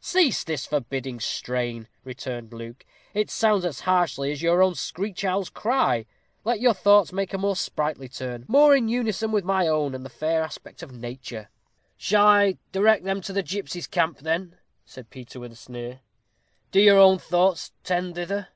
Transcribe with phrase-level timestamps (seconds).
[0.00, 2.84] "Cease this forbidding strain," returned Luke;
[3.14, 6.06] "it sounds as harshly as your own screech owl's cry.
[6.42, 10.04] Let your thoughts take a more sprightly turn, more in unison with my own and
[10.04, 11.50] the fair aspect of nature."
[11.96, 16.00] "Shall I direct them to the gipsies' camp, then?" said Peter, with a sneer.
[16.72, 18.48] "Do your own thoughts tend thither?"